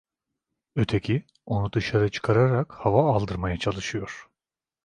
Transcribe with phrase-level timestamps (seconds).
[0.75, 4.27] Öteki onu dışarı çıkararak hava aldırmaya çalışıyor.